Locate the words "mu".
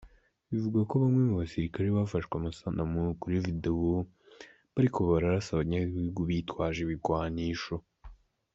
1.29-1.35